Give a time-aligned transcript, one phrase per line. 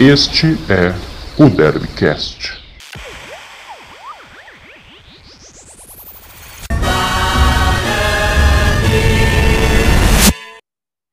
[0.00, 0.94] Este é
[1.42, 2.52] o Derbycast.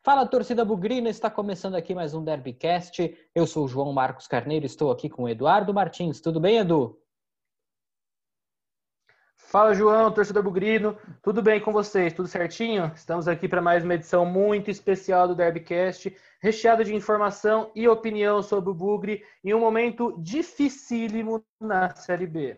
[0.04, 3.18] Fala torcida bugrina, está começando aqui mais um Derbycast.
[3.34, 6.22] Eu sou o João Marcos Carneiro, estou aqui com o Eduardo Martins.
[6.22, 6.96] Tudo bem, Edu?
[9.56, 10.98] Fala, João, torcedor bugrino.
[11.24, 12.12] Tudo bem com vocês?
[12.12, 12.92] Tudo certinho?
[12.94, 18.44] Estamos aqui para mais uma edição muito especial do Derbycast, recheada de informação e opinião
[18.44, 22.58] sobre o Bugre em um momento dificílimo na Série B.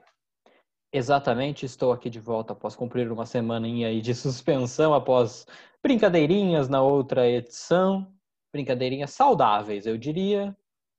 [0.92, 5.46] Exatamente, estou aqui de volta após cumprir uma semaninha de suspensão, após
[5.84, 8.12] brincadeirinhas na outra edição,
[8.52, 10.58] brincadeirinhas saudáveis, eu diria.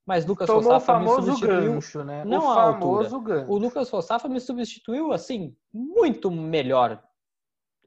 [0.09, 1.73] Mas Lucas Tomou Rossafa o me substituiu.
[1.75, 2.25] gancho, né?
[2.25, 3.41] Não o famoso altura.
[3.41, 3.53] gancho.
[3.53, 7.05] O Lucas Rossafa me substituiu assim, muito melhor.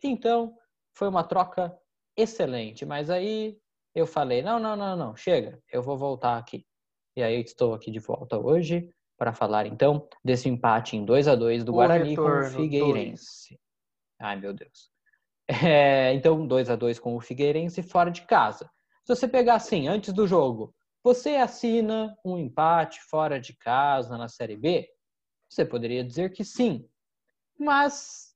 [0.03, 0.55] Então,
[0.93, 1.75] foi uma troca
[2.15, 2.85] excelente.
[2.85, 3.57] Mas aí
[3.95, 6.63] eu falei: não, não, não, não, chega, eu vou voltar aqui.
[7.17, 11.33] E aí estou aqui de volta hoje para falar então desse empate em 2 a
[11.33, 13.59] 2 do O Guarani com o Figueirense.
[14.19, 14.91] Ai, meu Deus.
[15.47, 18.69] É, então, 2 a 2 com o Figueirense fora de casa.
[19.03, 20.71] Se você pegar assim, antes do jogo,
[21.03, 24.87] você assina um empate fora de casa na Série B?
[25.49, 26.87] Você poderia dizer que sim.
[27.59, 28.35] Mas,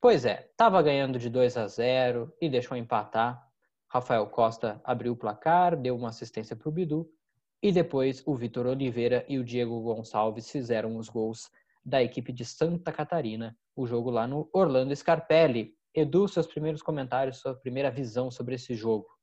[0.00, 3.44] pois é, estava ganhando de 2 a 0 e deixou empatar.
[3.88, 7.10] Rafael Costa abriu o placar, deu uma assistência para o Bidu.
[7.60, 11.50] E depois o Vitor Oliveira e o Diego Gonçalves fizeram os gols
[11.84, 13.58] da equipe de Santa Catarina.
[13.74, 15.74] O jogo lá no Orlando Scarpelli.
[15.92, 19.17] Edu, seus primeiros comentários, sua primeira visão sobre esse jogo.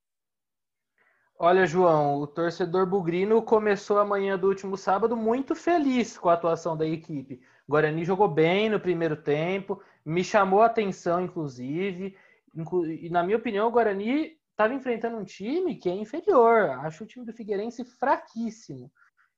[1.38, 6.34] Olha, João, o torcedor bugrino começou a manhã do último sábado muito feliz com a
[6.34, 7.42] atuação da equipe.
[7.68, 12.18] O Guarani jogou bem no primeiro tempo, me chamou a atenção, inclusive.
[12.56, 16.70] Inclu- E, na minha opinião, o Guarani estava enfrentando um time que é inferior.
[16.86, 18.90] Acho o time do Figueirense fraquíssimo.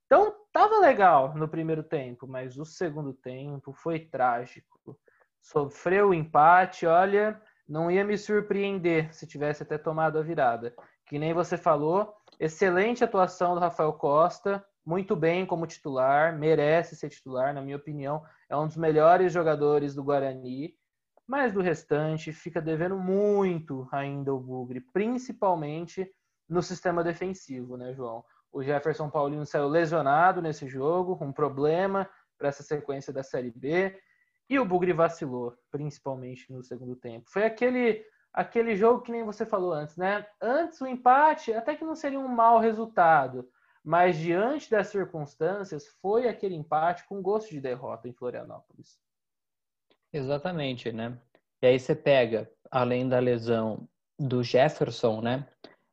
[0.05, 4.99] Então, tava legal no primeiro tempo, mas o segundo tempo foi trágico.
[5.41, 10.75] Sofreu o empate, olha, não ia me surpreender se tivesse até tomado a virada
[11.07, 17.09] que nem você falou, excelente atuação do Rafael Costa, muito bem como titular, merece ser
[17.09, 20.75] titular, na minha opinião, é um dos melhores jogadores do Guarani,
[21.25, 26.09] mas do restante fica devendo muito ainda o Bugre, principalmente
[26.47, 28.23] no sistema defensivo, né, João?
[28.51, 33.97] O Jefferson Paulino saiu lesionado nesse jogo, um problema para essa sequência da Série B,
[34.49, 37.29] e o Bugre vacilou, principalmente no segundo tempo.
[37.29, 38.05] Foi aquele
[38.37, 40.23] aquele jogo que nem você falou antes, né?
[40.39, 43.49] Antes o empate até que não seria um mau resultado,
[43.83, 48.99] mas diante das circunstâncias foi aquele empate com gosto de derrota em Florianópolis.
[50.13, 51.19] Exatamente, né?
[51.63, 53.89] E aí você pega, além da lesão
[54.19, 55.47] do Jefferson, né?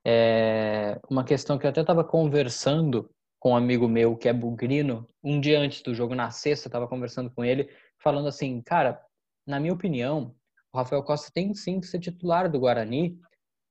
[0.06, 5.08] É uma questão que eu até estava conversando com um amigo meu que é bugrino,
[5.22, 9.02] um dia antes do jogo, na sexta, estava conversando com ele, falando assim, cara,
[9.46, 10.34] na minha opinião,
[10.74, 13.16] o Rafael Costa tem sim que ser titular do Guarani,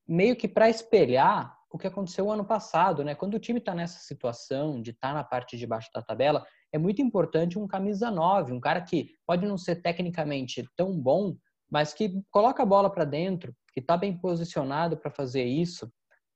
[0.08, 3.14] meio que para espelhar o que aconteceu ano passado, né?
[3.14, 6.78] Quando o time está nessa situação de estar na parte de baixo da tabela, é
[6.78, 11.36] muito importante um camisa 9, um cara que pode não ser tecnicamente tão bom,
[11.70, 15.92] mas que coloca a bola para dentro, que está bem posicionado para fazer isso,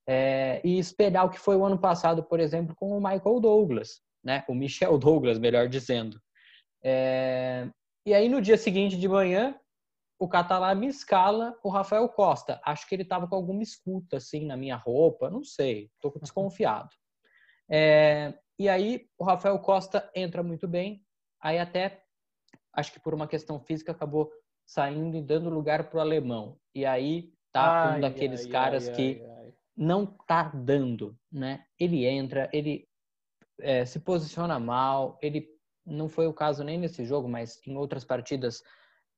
[0.06, 4.01] é, e espelhar o que foi o ano passado, por exemplo, com o Michael Douglas,
[4.22, 4.44] né?
[4.50, 6.19] O Michel Douglas, melhor dizendo.
[6.83, 7.69] É,
[8.06, 9.56] e aí no dia seguinte de manhã,
[10.19, 12.59] o Catalá me escala o Rafael Costa.
[12.66, 16.89] Acho que ele estava com alguma escuta assim na minha roupa, não sei, estou desconfiado.
[17.69, 21.03] É, e aí o Rafael Costa entra muito bem,
[21.41, 22.03] aí até
[22.73, 24.31] acho que por uma questão física acabou
[24.66, 26.57] saindo e dando lugar para o alemão.
[26.73, 29.22] E aí tá Ai, um daqueles ai, caras ai, que
[29.75, 31.63] não tá dando, né?
[31.79, 32.88] Ele entra, ele
[33.59, 35.47] é, se posiciona mal, ele
[35.85, 38.61] não foi o caso nem nesse jogo, mas em outras partidas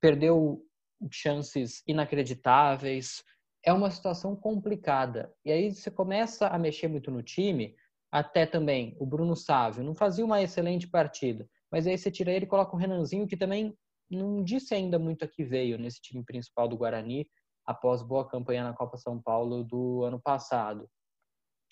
[0.00, 0.64] perdeu
[1.10, 3.22] chances inacreditáveis.
[3.64, 5.32] É uma situação complicada.
[5.44, 7.74] E aí você começa a mexer muito no time,
[8.10, 12.44] até também o Bruno Sávio não fazia uma excelente partida, mas aí você tira ele
[12.44, 13.76] e coloca o Renanzinho, que também
[14.10, 17.28] não disse ainda muito a que veio nesse time principal do Guarani,
[17.64, 20.88] após boa campanha na Copa São Paulo do ano passado.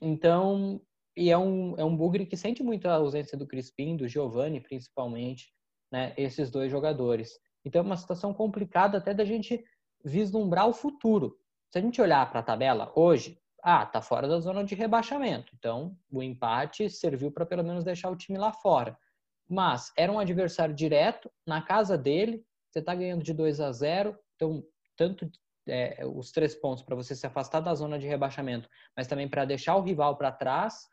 [0.01, 0.81] Então,
[1.17, 4.61] e é um, é um bugre que sente muito a ausência do Crispim, do Giovani,
[4.61, 5.53] principalmente,
[5.91, 7.31] né, esses dois jogadores.
[7.69, 9.63] Então, é uma situação complicada até da gente
[10.03, 11.39] vislumbrar o futuro.
[11.71, 15.53] Se a gente olhar para a tabela hoje, ah, tá fora da zona de rebaixamento.
[15.59, 18.99] Então, o empate serviu para pelo menos deixar o time lá fora.
[19.47, 24.19] Mas era um adversário direto, na casa dele, você está ganhando de 2 a 0,
[24.35, 24.65] então
[24.97, 25.31] tanto
[25.67, 29.45] é, os três pontos para você se afastar da zona de rebaixamento, mas também para
[29.45, 30.87] deixar o rival para trás.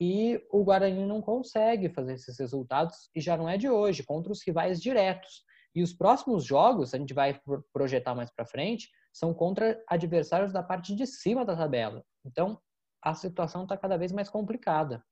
[0.00, 4.32] e o Guarani não consegue fazer esses resultados e já não é de hoje, contra
[4.32, 5.44] os rivais diretos.
[5.74, 7.40] E os próximos jogos, a gente vai
[7.72, 12.04] projetar mais para frente, são contra adversários da parte de cima da tabela.
[12.24, 12.60] Então,
[13.02, 15.04] a situação está cada vez mais complicada.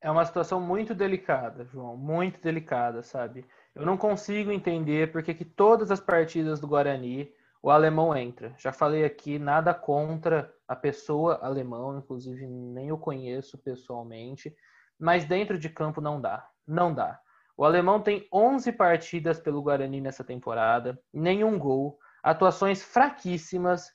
[0.00, 3.46] É uma situação muito delicada, João, muito delicada, sabe?
[3.74, 7.32] Eu não consigo entender porque que todas as partidas do Guarani
[7.62, 8.52] o alemão entra.
[8.58, 14.52] Já falei aqui, nada contra a pessoa alemão, inclusive nem eu conheço pessoalmente,
[14.98, 17.20] mas dentro de campo não dá, não dá.
[17.56, 23.90] O alemão tem 11 partidas pelo Guarani nessa temporada, nenhum gol, atuações fraquíssimas,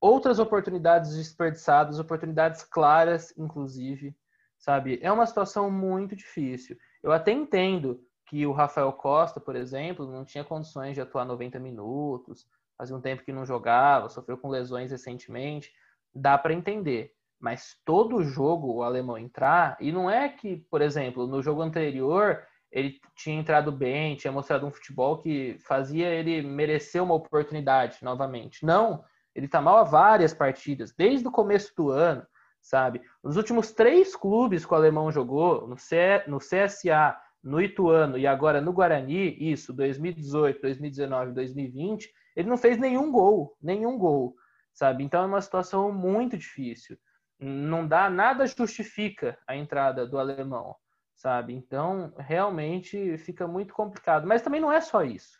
[0.00, 4.16] outras oportunidades desperdiçadas, oportunidades claras, inclusive,
[4.58, 4.98] sabe?
[5.02, 6.76] É uma situação muito difícil.
[7.02, 11.58] Eu até entendo que o Rafael Costa, por exemplo, não tinha condições de atuar 90
[11.58, 12.46] minutos,
[12.78, 15.72] fazia um tempo que não jogava, sofreu com lesões recentemente,
[16.14, 17.12] dá para entender.
[17.38, 22.42] Mas todo jogo o alemão entrar, e não é que, por exemplo, no jogo anterior
[22.70, 28.64] ele tinha entrado bem, tinha mostrado um futebol que fazia ele merecer uma oportunidade novamente.
[28.64, 32.26] Não, ele tá mal há várias partidas, desde o começo do ano,
[32.60, 33.00] sabe?
[33.22, 38.26] Nos últimos três clubes que o alemão jogou, no, C, no CSA, no Ituano e
[38.26, 44.34] agora no Guarani, isso, 2018, 2019, 2020, ele não fez nenhum gol, nenhum gol,
[44.72, 45.02] sabe?
[45.02, 46.98] Então é uma situação muito difícil.
[47.38, 50.76] Não dá, nada justifica a entrada do alemão,
[51.20, 51.54] sabe?
[51.54, 54.26] Então realmente fica muito complicado.
[54.26, 55.38] Mas também não é só isso,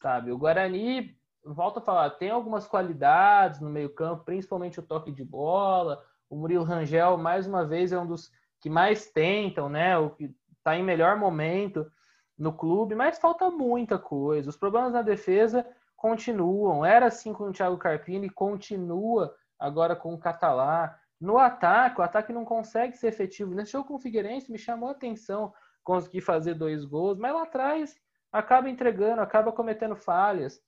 [0.00, 0.32] sabe?
[0.32, 6.04] O Guarani, volta a falar, tem algumas qualidades no meio-campo, principalmente o toque de bola.
[6.28, 9.96] O Murilo Rangel, mais uma vez, é um dos que mais tentam, né?
[9.96, 11.88] O que está em melhor momento
[12.36, 14.50] no clube, mas falta muita coisa.
[14.50, 15.64] Os problemas na defesa
[15.96, 16.84] continuam.
[16.84, 20.98] Era assim com o Thiago Carpini, continua agora com o Catalá.
[21.22, 23.54] No ataque, o ataque não consegue ser efetivo.
[23.54, 25.54] Nesse jogo com o Figueirense me chamou a atenção
[25.84, 27.96] conseguir fazer dois gols, mas lá atrás
[28.30, 30.60] acaba entregando, acaba cometendo falhas.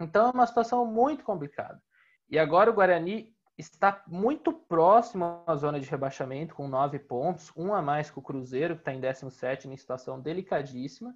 [0.00, 1.80] Então é uma situação muito complicada.
[2.28, 7.74] E agora o Guarani está muito próximo à zona de rebaixamento, com nove pontos, um
[7.74, 11.14] a mais que o Cruzeiro, que está em 17 em situação delicadíssima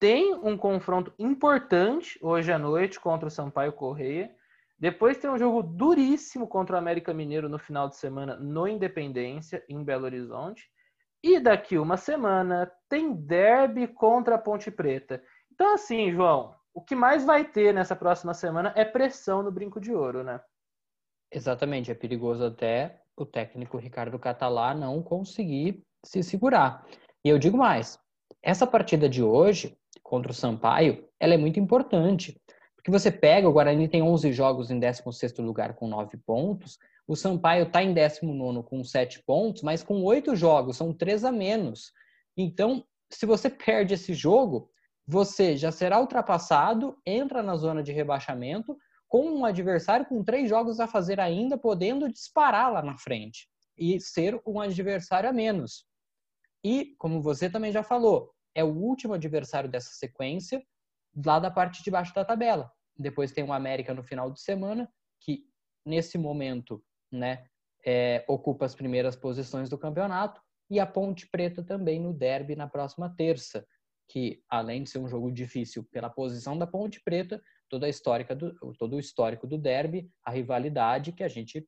[0.00, 4.34] tem um confronto importante hoje à noite contra o Sampaio Correia.
[4.80, 9.62] Depois tem um jogo duríssimo contra o América Mineiro no final de semana no Independência,
[9.68, 10.70] em Belo Horizonte.
[11.22, 15.22] E daqui uma semana tem derby contra a Ponte Preta.
[15.52, 19.78] Então, assim, João, o que mais vai ter nessa próxima semana é pressão no brinco
[19.78, 20.40] de ouro, né?
[21.30, 26.86] Exatamente, é perigoso até o técnico Ricardo Catalá não conseguir se segurar.
[27.22, 27.98] E eu digo mais,
[28.42, 32.40] essa partida de hoje contra o Sampaio, ela é muito importante.
[32.80, 37.14] Porque você pega, o Guarani tem 11 jogos em 16º lugar com 9 pontos, o
[37.14, 41.92] Sampaio está em 19 com 7 pontos, mas com 8 jogos, são 3 a menos.
[42.36, 44.70] Então, se você perde esse jogo,
[45.06, 50.80] você já será ultrapassado, entra na zona de rebaixamento, com um adversário com três jogos
[50.80, 55.84] a fazer ainda, podendo disparar lá na frente e ser um adversário a menos.
[56.64, 60.62] E, como você também já falou, é o último adversário dessa sequência,
[61.24, 62.70] lá da parte de baixo da tabela.
[62.96, 64.90] Depois tem o América no final de semana,
[65.20, 65.44] que
[65.84, 67.44] nesse momento né,
[67.84, 70.40] é, ocupa as primeiras posições do campeonato,
[70.70, 73.66] e a Ponte Preta também no derby na próxima terça,
[74.08, 78.36] que além de ser um jogo difícil pela posição da Ponte Preta, toda a histórica
[78.36, 81.66] do, todo o histórico do derby, a rivalidade que a gente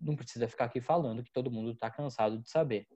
[0.00, 2.86] não precisa ficar aqui falando, que todo mundo está cansado de saber.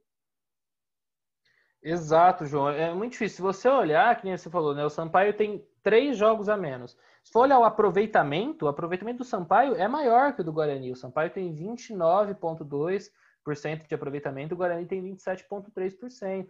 [1.88, 2.68] Exato, João.
[2.68, 3.36] É muito difícil.
[3.36, 4.84] Se você olhar, que nem você falou, né?
[4.84, 6.98] O Sampaio tem três jogos a menos.
[7.22, 10.90] Se for olhar o aproveitamento, o aproveitamento do Sampaio é maior que o do Guarani.
[10.90, 16.48] O Sampaio tem 29,2% de aproveitamento, o Guarani tem 27,3%.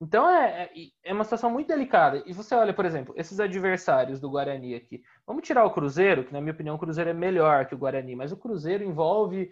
[0.00, 0.70] Então é, é,
[1.04, 2.24] é uma situação muito delicada.
[2.26, 5.00] E você olha, por exemplo, esses adversários do Guarani aqui.
[5.24, 8.16] Vamos tirar o Cruzeiro, que na minha opinião o Cruzeiro é melhor que o Guarani,
[8.16, 9.48] mas o Cruzeiro envolve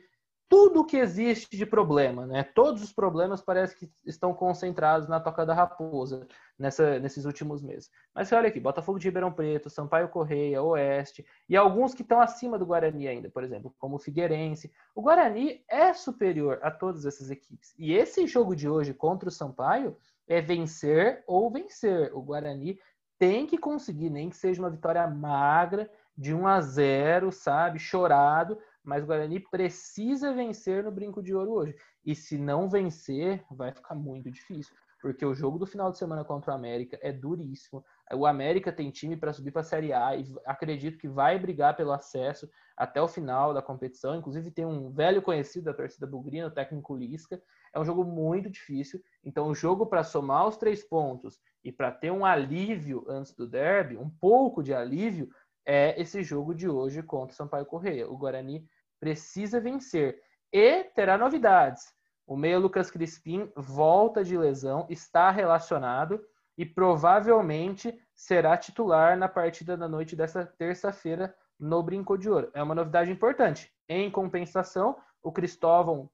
[0.49, 2.43] tudo que existe de problema, né?
[2.43, 6.27] Todos os problemas parece que estão concentrados na Toca da Raposa
[6.59, 7.91] nessa, nesses últimos meses.
[8.15, 12.59] Mas olha aqui, Botafogo de Ribeirão Preto, Sampaio Correia, Oeste e alguns que estão acima
[12.59, 14.73] do Guarani ainda, por exemplo, como o Figueirense.
[14.95, 17.75] O Guarani é superior a todas essas equipes.
[17.79, 19.97] E esse jogo de hoje contra o Sampaio
[20.29, 22.15] é vencer ou vencer.
[22.15, 22.79] O Guarani
[23.19, 28.59] tem que conseguir, nem que seja uma vitória magra de 1 a 0, sabe, chorado,
[28.85, 31.75] mas o Guarani precisa vencer no Brinco de Ouro hoje.
[32.05, 36.25] E se não vencer, vai ficar muito difícil, porque o jogo do final de semana
[36.25, 37.85] contra o América é duríssimo.
[38.13, 41.77] O América tem time para subir para a Série A e acredito que vai brigar
[41.77, 42.49] pelo acesso.
[42.77, 44.17] até o final da competição.
[44.17, 47.41] Inclusive, tem um velho conhecido da torcida bugrina, o técnico Lisca.
[47.73, 49.01] É um jogo muito difícil.
[49.25, 53.47] Então, o jogo para somar os três pontos e para ter um alívio antes do
[53.47, 55.29] derby, um pouco de alívio,
[55.67, 58.11] é esse jogo de hoje contra o Sampaio Correia.
[58.11, 58.67] O Guarani
[59.05, 60.19] precisa vencer
[60.51, 61.93] e terá novidades.
[62.27, 66.25] O meia Lucas Crispim volta de lesão, está relacionado
[66.57, 72.51] e provavelmente será titular na partida da noite dessa terça-feira no Brinco de Ouro.
[72.55, 73.71] É uma novidade importante.
[73.87, 76.11] Em compensação, o Cristóvão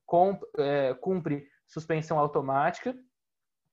[0.59, 2.93] é, cumpre suspensão automática,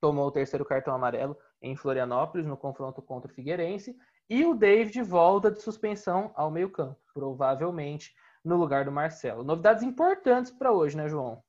[0.00, 3.98] tomou o terceiro cartão amarelo em Florianópolis no confronto contra o Figueirense,
[4.30, 8.14] e o David volta de suspensão ao meio-campo, provavelmente
[8.44, 9.44] no lugar do Marcelo.
[9.44, 11.42] Novidades importantes para hoje, né, João?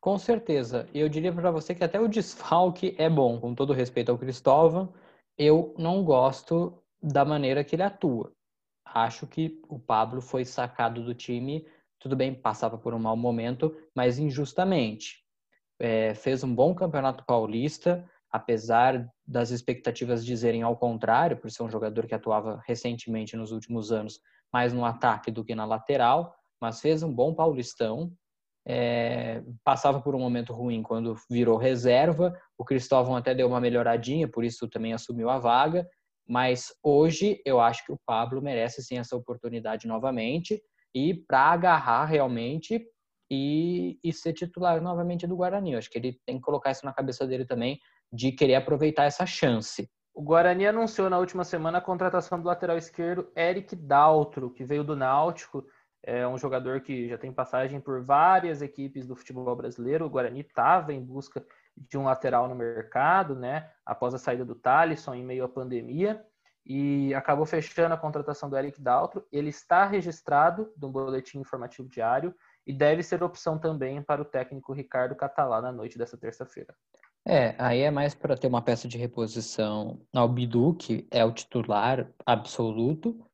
[0.00, 0.88] Com certeza.
[0.92, 4.92] Eu diria para você que até o desfalque é bom, com todo respeito ao Cristóvão.
[5.38, 8.32] Eu não gosto da maneira que ele atua.
[8.84, 11.66] Acho que o Pablo foi sacado do time,
[11.98, 15.22] tudo bem, passava por um mau momento, mas injustamente.
[15.78, 21.70] É, fez um bom campeonato paulista, apesar das expectativas dizerem ao contrário, por ser um
[21.70, 24.20] jogador que atuava recentemente nos últimos anos,
[24.52, 28.12] mais no ataque do que na lateral, mas fez um bom paulistão.
[28.64, 32.38] É, passava por um momento ruim quando virou reserva.
[32.56, 35.88] O Cristóvão até deu uma melhoradinha, por isso também assumiu a vaga.
[36.28, 40.62] Mas hoje eu acho que o Pablo merece sim essa oportunidade novamente
[40.94, 42.86] e para agarrar realmente
[43.30, 45.72] e, e, ser titular novamente do Guarani.
[45.72, 47.80] Eu acho que ele tem que colocar isso na cabeça dele também,
[48.12, 49.90] de querer aproveitar essa chance.
[50.14, 54.84] O Guarani anunciou na última semana a contratação do lateral esquerdo Eric Daltro, que veio
[54.84, 55.66] do Náutico.
[56.02, 60.04] É um jogador que já tem passagem por várias equipes do futebol brasileiro.
[60.04, 61.42] O Guarani estava em busca
[61.74, 63.70] de um lateral no mercado, né?
[63.86, 66.22] Após a saída do Thalisson em meio à pandemia.
[66.64, 69.26] E acabou fechando a contratação do Eric Daltro.
[69.32, 72.34] Ele está registrado no boletim informativo diário
[72.66, 76.74] e deve ser opção também para o técnico Ricardo Catalá na noite dessa terça-feira.
[77.24, 81.32] É, aí é mais para ter uma peça de reposição ao Bidu, que é o
[81.32, 83.24] titular absoluto,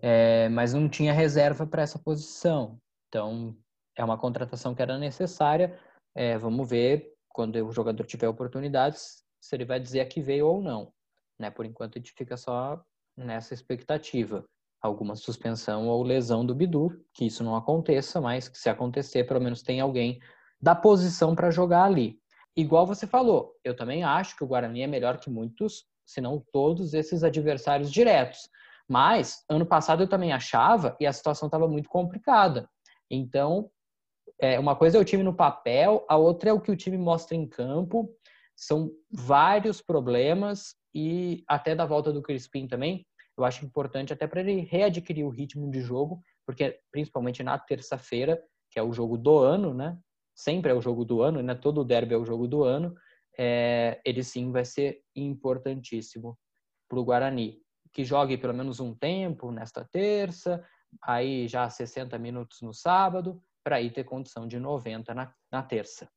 [0.00, 2.78] é, mas não tinha reserva para essa posição.
[3.08, 3.56] Então,
[3.96, 5.78] é uma contratação que era necessária.
[6.14, 10.60] É, vamos ver quando o jogador tiver oportunidades se ele vai dizer que veio ou
[10.60, 10.92] não.
[11.38, 11.50] Né?
[11.50, 12.84] Por enquanto, a gente fica só
[13.16, 14.44] nessa expectativa.
[14.80, 19.40] Alguma suspensão ou lesão do Bidu, que isso não aconteça, mas que se acontecer, pelo
[19.40, 20.20] menos tem alguém
[20.60, 22.21] da posição para jogar ali
[22.56, 26.42] igual você falou, eu também acho que o Guarani é melhor que muitos, se não
[26.52, 28.48] todos esses adversários diretos.
[28.88, 32.68] Mas ano passado eu também achava e a situação estava muito complicada.
[33.10, 33.70] Então,
[34.40, 36.98] é, uma coisa é o time no papel, a outra é o que o time
[36.98, 38.14] mostra em campo.
[38.56, 43.06] São vários problemas e até da volta do Crispim também,
[43.36, 48.42] eu acho importante até para ele readquirir o ritmo de jogo, porque principalmente na terça-feira,
[48.70, 49.98] que é o jogo do ano, né?
[50.34, 51.54] Sempre é o jogo do ano, né?
[51.54, 52.94] Todo derby é o jogo do ano.
[53.38, 56.38] É, ele sim vai ser importantíssimo
[56.88, 57.60] para o Guarani.
[57.92, 60.64] Que jogue pelo menos um tempo nesta terça,
[61.02, 66.08] aí já 60 minutos no sábado, para aí ter condição de 90 na, na terça.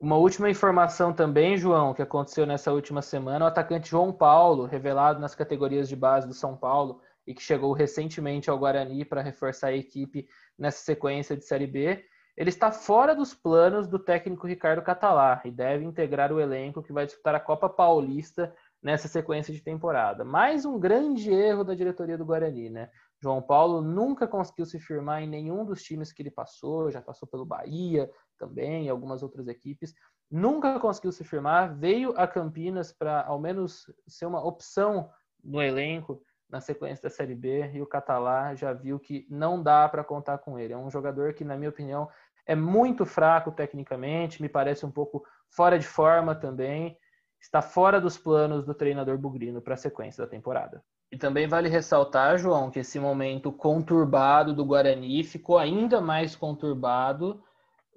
[0.00, 5.20] Uma última informação também, João, que aconteceu nessa última semana, o atacante João Paulo, revelado
[5.20, 9.68] nas categorias de base do São Paulo e que chegou recentemente ao Guarani para reforçar
[9.68, 10.26] a equipe
[10.58, 12.02] nessa sequência de Série B,
[12.36, 16.92] ele está fora dos planos do técnico Ricardo Catalá e deve integrar o elenco que
[16.92, 20.24] vai disputar a Copa Paulista nessa sequência de temporada.
[20.24, 22.90] Mais um grande erro da diretoria do Guarani, né?
[23.22, 27.28] João Paulo nunca conseguiu se firmar em nenhum dos times que ele passou, já passou
[27.28, 29.92] pelo Bahia também, algumas outras equipes.
[30.30, 35.10] Nunca conseguiu se firmar, veio a Campinas para ao menos ser uma opção
[35.42, 39.88] no elenco na sequência da Série B e o Catalá já viu que não dá
[39.88, 40.72] para contar com ele.
[40.72, 42.08] É um jogador que, na minha opinião,
[42.46, 46.96] é muito fraco tecnicamente, me parece um pouco fora de forma também,
[47.40, 50.82] está fora dos planos do treinador Bugrino para a sequência da temporada.
[51.12, 57.42] E também vale ressaltar, João, que esse momento conturbado do Guarani ficou ainda mais conturbado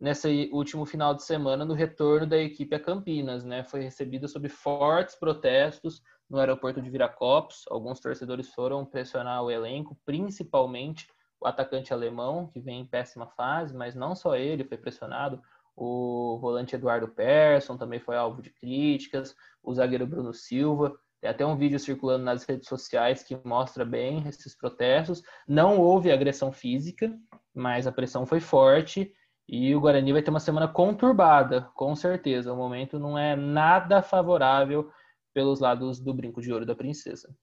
[0.01, 3.63] nesse último final de semana no retorno da equipe a Campinas, né?
[3.63, 7.65] Foi recebida sob fortes protestos no aeroporto de Viracopos.
[7.69, 11.07] Alguns torcedores foram pressionar o elenco, principalmente
[11.39, 15.41] o atacante alemão, que vem em péssima fase, mas não só ele foi pressionado,
[15.75, 20.95] o volante Eduardo Persson também foi alvo de críticas, o zagueiro Bruno Silva.
[21.19, 25.23] Tem até um vídeo circulando nas redes sociais que mostra bem esses protestos.
[25.47, 27.11] Não houve agressão física,
[27.53, 29.11] mas a pressão foi forte
[29.47, 32.53] e o Guarani vai ter uma semana conturbada, com certeza.
[32.53, 34.91] O momento não é nada favorável
[35.33, 37.35] pelos lados do brinco de ouro da princesa.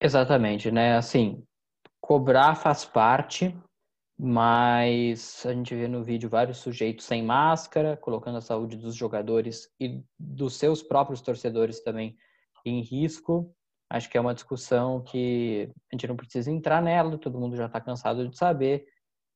[0.00, 0.96] Exatamente, né?
[0.96, 1.44] Assim,
[2.00, 3.54] cobrar faz parte,
[4.18, 9.68] mas a gente vê no vídeo vários sujeitos sem máscara, colocando a saúde dos jogadores
[9.78, 12.16] e dos seus próprios torcedores também
[12.64, 13.54] em risco.
[13.90, 17.66] Acho que é uma discussão que a gente não precisa entrar nela, todo mundo já
[17.66, 18.86] está cansado de saber,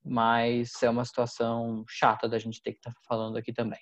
[0.04, 3.80] mas é uma situação chata da gente ter que estar tá falando aqui também.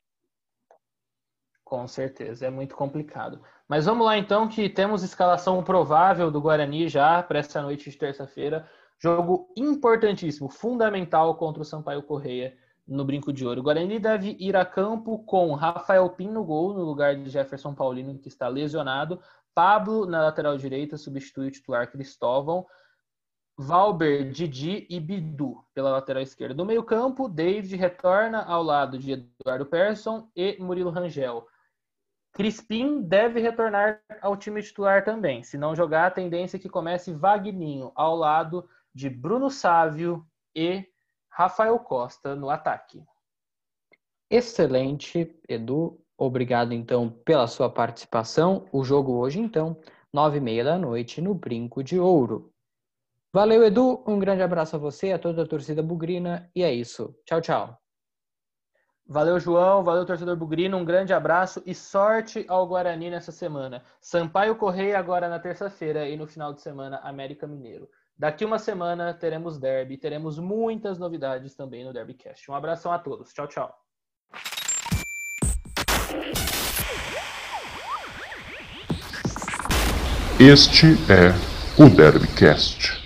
[1.73, 3.41] Com certeza, é muito complicado.
[3.67, 7.97] Mas vamos lá então, que temos escalação provável do Guarani já para essa noite de
[7.97, 8.69] terça-feira.
[8.99, 12.55] Jogo importantíssimo, fundamental contra o Sampaio Correia
[12.87, 13.61] no Brinco de Ouro.
[13.61, 17.73] O Guarani deve ir a campo com Rafael Pin no gol, no lugar de Jefferson
[17.73, 19.19] Paulino, que está lesionado.
[19.55, 22.67] Pablo na lateral direita, substitui o titular Cristóvão.
[23.57, 26.55] Valber, Didi e Bidu pela lateral esquerda.
[26.55, 31.47] No meio-campo, David retorna ao lado de Eduardo Persson e Murilo Rangel.
[32.33, 35.43] Crispim deve retornar ao time titular também.
[35.43, 40.87] Se não jogar, a tendência é que comece Vagninho ao lado de Bruno Sávio e
[41.29, 43.03] Rafael Costa no ataque.
[44.31, 46.01] Excelente, Edu.
[46.17, 48.67] Obrigado então pela sua participação.
[48.73, 49.77] O jogo hoje então,
[50.13, 52.51] nove e meia da noite no Brinco de Ouro.
[53.35, 54.03] Valeu, Edu.
[54.07, 56.51] Um grande abraço a você, a toda a torcida bugrina.
[56.55, 57.15] E é isso.
[57.25, 57.82] Tchau, tchau.
[59.13, 59.85] Valeu, João.
[59.85, 60.79] Valeu, torcedor bugrino.
[60.79, 63.83] Um grande abraço e sorte ao Guarani nessa semana.
[64.01, 67.87] Sampaio Correia agora na terça-feira e no final de semana América Mineiro.
[68.19, 72.51] Daqui uma semana teremos derby, teremos muitas novidades também no Derbycast.
[72.51, 73.35] Um abração a todos.
[73.35, 73.75] Tchau, tchau.
[80.41, 83.02] Este é o Derbycast.